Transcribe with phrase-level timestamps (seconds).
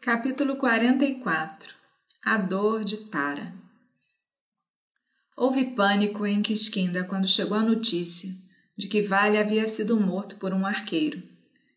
[0.00, 1.74] Capítulo 44
[2.24, 3.52] A dor de Tara.
[5.36, 8.30] Houve pânico em Quisquinda quando chegou a notícia
[8.76, 11.20] de que Vale havia sido morto por um arqueiro,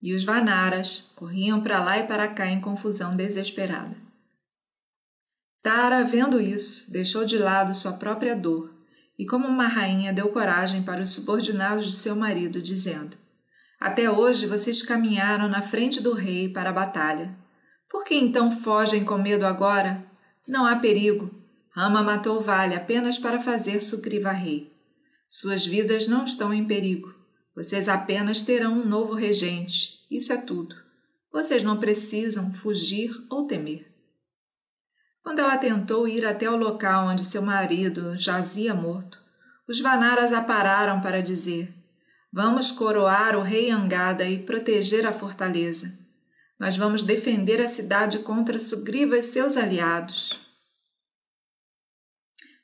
[0.00, 3.96] e os Vanaras corriam para lá e para cá em confusão desesperada.
[5.62, 8.74] Tara, vendo isso, deixou de lado sua própria dor
[9.18, 13.16] e, como uma rainha, deu coragem para os subordinados de seu marido, dizendo:
[13.80, 17.41] Até hoje vocês caminharam na frente do rei para a batalha
[17.92, 20.02] por que então fogem com medo agora?
[20.48, 21.30] Não há perigo.
[21.68, 24.72] Rama matou Vale apenas para fazer Sugriva rei.
[25.28, 27.14] Suas vidas não estão em perigo.
[27.54, 30.06] Vocês apenas terão um novo regente.
[30.10, 30.74] Isso é tudo.
[31.30, 33.92] Vocês não precisam fugir ou temer.
[35.22, 39.20] Quando ela tentou ir até o local onde seu marido jazia morto,
[39.68, 41.74] os Vanaras a pararam para dizer:
[42.32, 46.01] Vamos coroar o rei Angada e proteger a fortaleza.
[46.62, 50.38] Nós vamos defender a cidade contra Sugriva e seus aliados.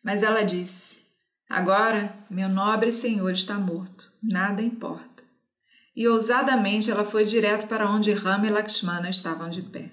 [0.05, 0.99] Mas ela disse:
[1.51, 5.25] Agora meu nobre senhor está morto, nada importa.
[5.97, 9.91] E ousadamente ela foi direto para onde Rama e Lakshmana estavam de pé.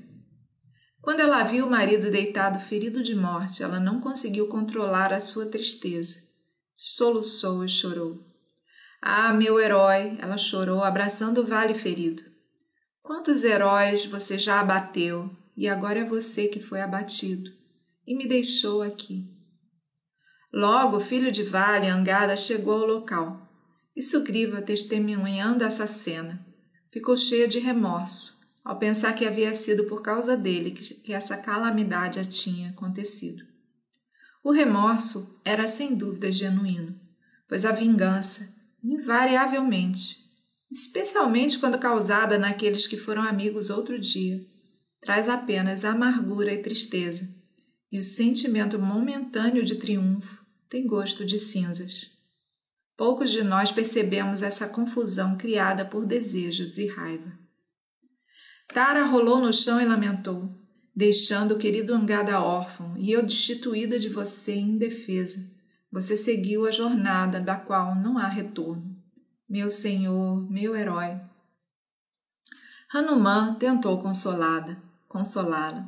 [1.01, 5.47] Quando ela viu o marido deitado ferido de morte, ela não conseguiu controlar a sua
[5.47, 6.19] tristeza.
[6.77, 8.23] Soluçou e chorou.
[9.01, 10.15] Ah, meu herói!
[10.21, 12.34] Ela chorou, abraçando o vale ferido.
[13.05, 17.51] Quantos heróis você já abateu e agora é você que foi abatido
[18.07, 19.29] e me deixou aqui.
[20.51, 23.47] Logo, o filho de Vale, Angada, chegou ao local
[23.95, 26.43] e Sugriva, testemunhando essa cena,
[26.91, 32.27] ficou cheia de remorso ao pensar que havia sido por causa dele que essa calamidade
[32.27, 33.43] tinha acontecido.
[34.43, 36.99] O remorso era sem dúvida genuíno,
[37.47, 38.51] pois a vingança,
[38.83, 40.24] invariavelmente,
[40.71, 44.45] especialmente quando causada naqueles que foram amigos outro dia,
[45.01, 47.29] traz apenas amargura e tristeza,
[47.91, 52.11] e o sentimento momentâneo de triunfo tem gosto de cinzas.
[52.97, 57.37] Poucos de nós percebemos essa confusão criada por desejos e raiva.
[58.73, 60.49] Tara rolou no chão e lamentou,
[60.95, 65.53] deixando o querido Angada órfão e eu destituída de você indefesa.
[65.91, 69.04] Você seguiu a jornada da qual não há retorno
[69.47, 71.19] meu senhor, meu herói.
[72.93, 75.87] Hanuman tentou consolada, consolá-la.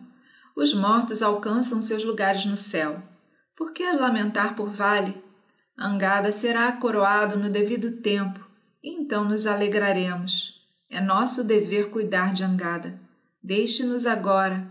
[0.55, 3.01] Os mortos alcançam seus lugares no céu.
[3.55, 5.21] Por que lamentar por vale?
[5.77, 8.47] Angada será coroado no devido tempo,
[8.83, 10.65] e então nos alegraremos.
[10.89, 12.99] É nosso dever cuidar de Angada.
[13.43, 14.67] Deixe-nos agora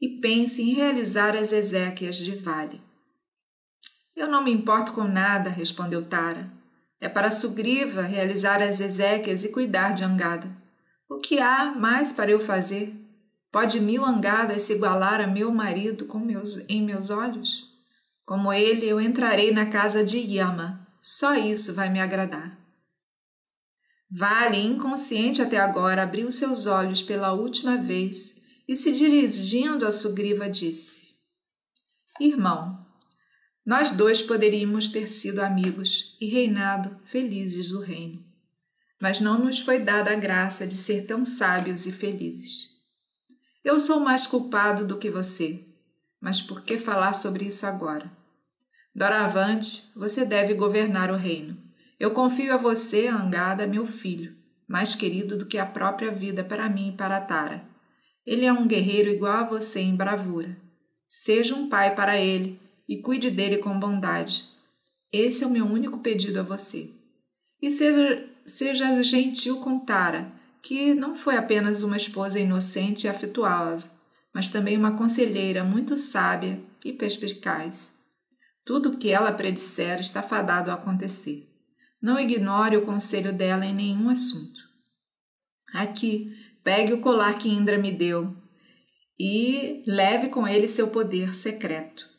[0.00, 2.80] e pense em realizar as exéquias de Vale.
[4.14, 6.50] Eu não me importo com nada, respondeu Tara.
[7.00, 10.50] É para Sugriva realizar as exéquias e cuidar de Angada.
[11.08, 12.94] O que há mais para eu fazer?
[13.52, 17.64] Pode mil Angadas se igualar a meu marido meus, em meus olhos?
[18.24, 20.86] Como ele, eu entrarei na casa de Yama.
[21.00, 22.58] Só isso vai me agradar.
[24.10, 28.36] Vale, inconsciente até agora, abriu seus olhos pela última vez
[28.68, 31.14] e, se dirigindo a Sugriva, disse:
[32.20, 32.85] Irmão,
[33.66, 38.24] nós dois poderíamos ter sido amigos e reinado felizes o reino.
[39.02, 42.68] Mas não nos foi dada a graça de ser tão sábios e felizes.
[43.64, 45.66] Eu sou mais culpado do que você,
[46.20, 48.08] mas por que falar sobre isso agora?
[48.94, 51.60] Doravante, você deve governar o reino.
[51.98, 54.36] Eu confio a você, Angada, meu filho,
[54.68, 57.68] mais querido do que a própria vida para mim e para Tara.
[58.24, 60.56] Ele é um guerreiro igual a você em bravura.
[61.08, 64.44] Seja um pai para ele e cuide dele com bondade.
[65.12, 66.90] Esse é o meu único pedido a você.
[67.60, 70.32] E seja, seja gentil com Tara,
[70.62, 73.90] que não foi apenas uma esposa inocente e afetuosa,
[74.34, 77.94] mas também uma conselheira muito sábia e perspicaz.
[78.64, 81.48] Tudo o que ela predissera está fadado a acontecer.
[82.02, 84.60] Não ignore o conselho dela em nenhum assunto.
[85.72, 86.32] Aqui,
[86.62, 88.36] pegue o colar que Indra me deu
[89.18, 92.15] e leve com ele seu poder secreto.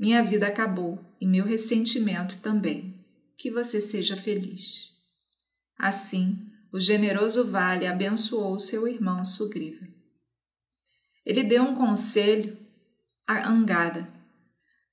[0.00, 3.04] Minha vida acabou e meu ressentimento também.
[3.36, 4.92] Que você seja feliz.
[5.78, 6.38] Assim,
[6.72, 9.86] o generoso Vale abençoou seu irmão Sugriva.
[11.22, 12.56] Ele deu um conselho
[13.26, 14.08] a Angada.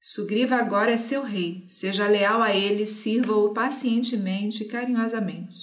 [0.02, 5.56] Sugriva agora é seu rei, seja leal a ele, sirva-o pacientemente e carinhosamente.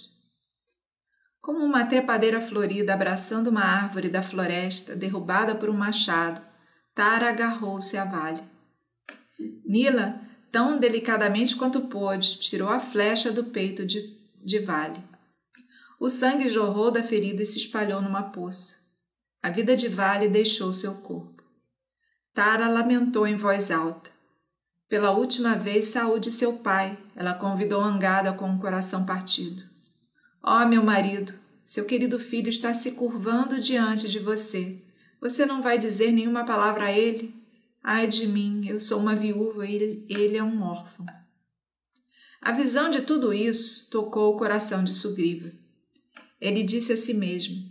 [1.42, 6.40] Como uma trepadeira florida abraçando uma árvore da floresta derrubada por um machado,
[6.94, 8.53] Tara agarrou-se a Vale.
[9.64, 10.20] Nila,
[10.52, 15.02] tão delicadamente quanto pôde, tirou a flecha do peito de, de Vale.
[15.98, 18.76] O sangue jorrou da ferida e se espalhou numa poça.
[19.42, 21.42] A vida de Vale deixou seu corpo.
[22.34, 24.10] Tara lamentou em voz alta.
[24.88, 29.62] Pela última vez saúde seu pai, ela convidou Angada com o coração partido.
[30.42, 31.32] Ó oh, meu marido,
[31.64, 34.82] seu querido filho está se curvando diante de você.
[35.20, 37.34] Você não vai dizer nenhuma palavra a ele?
[37.86, 41.04] Ai de mim, eu sou uma viúva e ele, é um órfão.
[42.40, 45.52] A visão de tudo isso tocou o coração de Sugriva.
[46.40, 47.62] Ele disse a si mesmo: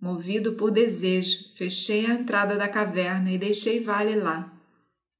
[0.00, 4.52] Movido por desejo, fechei a entrada da caverna e deixei Vale lá.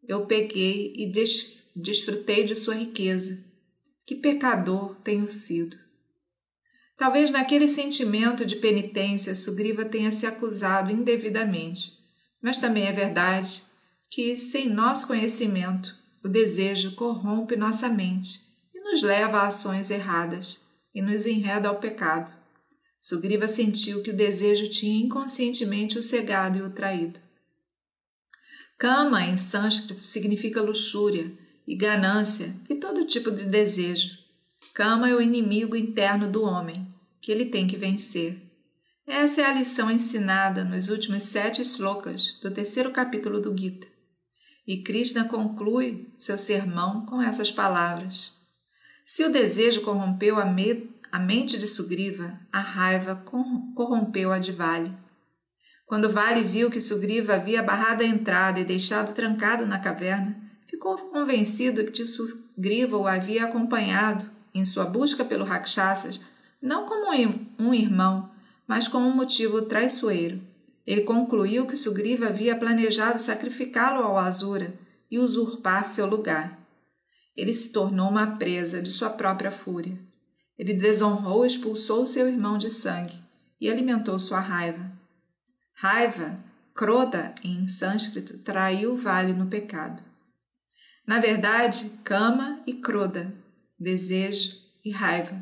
[0.03, 3.45] Eu peguei e des desfrutei de sua riqueza.
[4.05, 5.79] Que pecador tenho sido!
[6.97, 11.93] Talvez naquele sentimento de penitência Sugriva tenha se acusado indevidamente,
[12.43, 13.74] mas também é verdade
[14.15, 18.39] que, sem nosso conhecimento, o desejo corrompe nossa mente
[18.73, 20.61] e nos leva a ações erradas
[20.95, 22.33] e nos enreda ao pecado.
[22.97, 27.19] Sugriva sentiu que o desejo tinha inconscientemente o cegado e o traído.
[28.79, 34.17] Kama, em sânscrito, significa luxúria e ganância e todo tipo de desejo.
[34.73, 36.87] Kama é o inimigo interno do homem,
[37.21, 38.41] que ele tem que vencer.
[39.09, 43.93] Essa é a lição ensinada nos últimos sete slokas do terceiro capítulo do Gita.
[44.67, 48.33] E Krishna conclui seu sermão com essas palavras.
[49.05, 53.23] Se o desejo corrompeu a, me a mente de Sugriva, a raiva
[53.75, 54.93] corrompeu a de Vale.
[55.87, 60.97] Quando Vale viu que Sugriva havia barrado a entrada e deixado trancado na caverna, ficou
[60.97, 66.21] convencido que Sugriva o havia acompanhado em sua busca pelo Rakshasas,
[66.61, 67.13] não como
[67.59, 68.31] um irmão,
[68.67, 70.41] mas como um motivo traiçoeiro.
[70.87, 74.75] Ele concluiu que Sugriva havia planejado sacrificá-lo ao Asura
[75.11, 76.59] e usurpar seu lugar.
[77.37, 79.99] Ele se tornou uma presa de sua própria fúria.
[80.59, 83.19] Ele desonrou e expulsou seu irmão de sangue
[83.61, 84.93] e alimentou sua raiva.
[85.75, 86.39] Raiva,
[86.75, 90.03] Kroda, em sânscrito, traiu o vale no pecado.
[91.07, 93.35] Na verdade, Kama e Kroda,
[93.79, 95.41] desejo e raiva,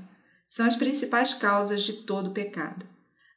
[0.48, 2.91] são as principais causas de todo pecado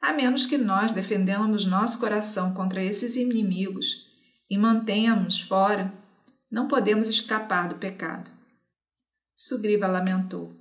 [0.06, 4.06] a menos que nós defendamos nosso coração contra esses inimigos
[4.48, 5.92] e mantenhamos fora,
[6.50, 8.30] não podemos escapar do pecado.
[9.36, 10.56] Sugriva lamentou.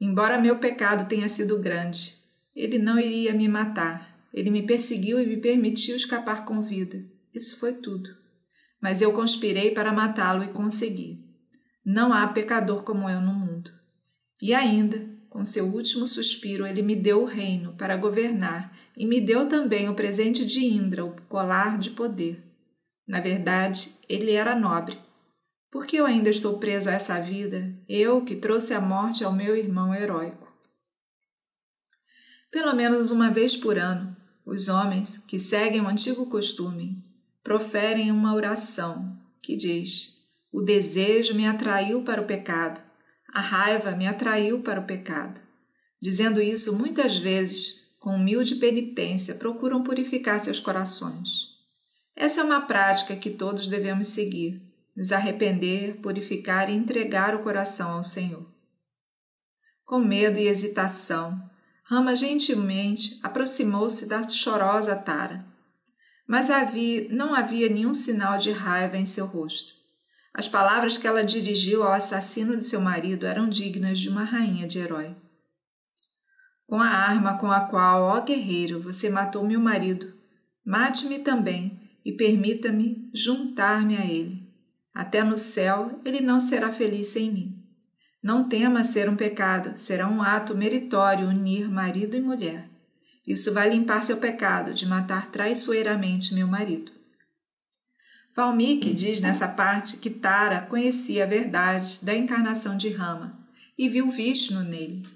[0.00, 2.14] Embora meu pecado tenha sido grande,
[2.54, 4.08] ele não iria me matar.
[4.32, 7.04] Ele me perseguiu e me permitiu escapar com vida.
[7.34, 8.08] Isso foi tudo.
[8.80, 11.28] Mas eu conspirei para matá-lo e consegui.
[11.84, 13.72] Não há pecador como eu no mundo.
[14.40, 19.20] E ainda, com seu último suspiro, ele me deu o reino para governar e me
[19.20, 22.44] deu também o presente de Indra, o colar de poder.
[23.06, 24.98] Na verdade, ele era nobre.
[25.70, 29.32] Por que eu ainda estou preso a essa vida, eu que trouxe a morte ao
[29.32, 30.52] meu irmão heróico?
[32.50, 37.04] Pelo menos uma vez por ano, os homens que seguem o antigo costume
[37.44, 40.18] proferem uma oração que diz:
[40.52, 42.80] O desejo me atraiu para o pecado,
[43.32, 45.40] a raiva me atraiu para o pecado.
[46.00, 51.48] Dizendo isso muitas vezes, com humilde penitência, procuram purificar seus corações.
[52.16, 54.62] Essa é uma prática que todos devemos seguir,
[54.96, 58.46] nos arrepender, purificar e entregar o coração ao Senhor.
[59.84, 61.50] Com medo e hesitação,
[61.84, 65.44] Rama gentilmente aproximou-se da chorosa Tara,
[66.26, 69.79] mas havia, não havia nenhum sinal de raiva em seu rosto.
[70.40, 74.66] As palavras que ela dirigiu ao assassino de seu marido eram dignas de uma rainha
[74.66, 75.14] de herói.
[76.66, 80.14] Com a arma com a qual, ó guerreiro, você matou meu marido,
[80.64, 84.50] mate-me também e permita-me juntar-me a ele.
[84.94, 87.62] Até no céu ele não será feliz sem mim.
[88.22, 92.66] Não tema ser um pecado, será um ato meritório unir marido e mulher.
[93.26, 96.99] Isso vai limpar seu pecado de matar traiçoeiramente meu marido.
[98.40, 103.38] Valmiki diz nessa parte que Tara conhecia a verdade da encarnação de Rama
[103.76, 105.06] e viu Vishnu nele.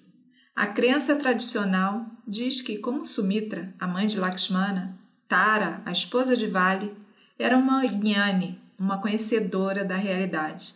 [0.54, 6.47] A crença tradicional diz que, como Sumitra, a mãe de Lakshmana, Tara, a esposa de
[6.47, 6.93] Vali,
[7.38, 10.75] era uma Jnani, uma conhecedora da realidade.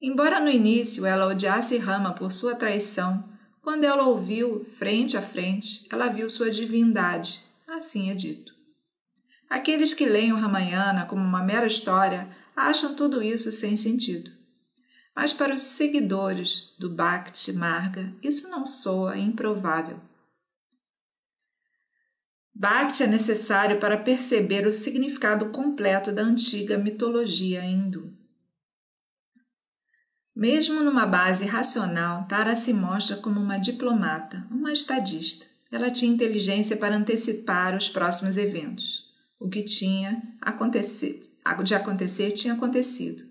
[0.00, 3.24] Embora no início ela odiasse Rama por sua traição,
[3.60, 8.53] quando ela ouviu frente a frente, ela viu sua divindade, assim é dito.
[9.54, 14.32] Aqueles que leem o Ramayana como uma mera história acham tudo isso sem sentido.
[15.14, 20.00] Mas para os seguidores do Bhakti Marga, isso não soa improvável.
[22.52, 28.12] Bhakti é necessário para perceber o significado completo da antiga mitologia hindu.
[30.34, 35.46] Mesmo numa base racional, Tara se mostra como uma diplomata, uma estadista.
[35.70, 39.03] Ela tinha inteligência para antecipar os próximos eventos.
[39.38, 41.26] O que tinha acontecido,
[41.62, 43.24] de acontecer tinha acontecido.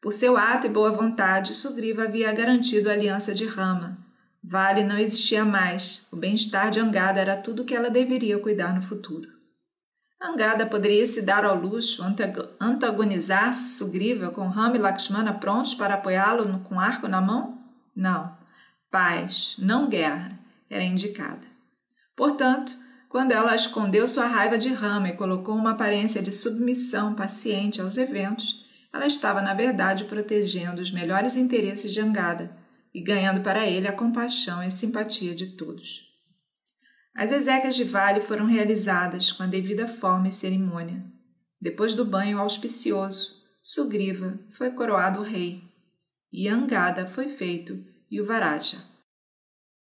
[0.00, 3.98] Por seu ato e boa vontade, Sugriva havia garantido a aliança de Rama.
[4.42, 6.06] Vale não existia mais.
[6.12, 9.28] O bem-estar de Angada era tudo que ela deveria cuidar no futuro.
[10.20, 12.02] Angada poderia se dar ao luxo,
[12.60, 17.58] antagonizar Sugriva com Rama e Lakshmana prontos para apoiá-lo com arco na mão?
[17.94, 18.36] Não.
[18.90, 20.30] Paz, não guerra,
[20.70, 21.46] era indicada.
[22.16, 22.76] Portanto,
[23.08, 27.96] quando ela escondeu sua raiva de Rama e colocou uma aparência de submissão paciente aos
[27.96, 32.56] eventos, ela estava, na verdade, protegendo os melhores interesses de Angada
[32.92, 36.08] e ganhando para ele a compaixão e a simpatia de todos.
[37.14, 41.04] As exéquias de vale foram realizadas com a devida forma e cerimônia.
[41.60, 45.62] Depois do banho auspicioso, Sugriva foi coroado rei,
[46.32, 48.78] e Angada foi feito Yuvaraja.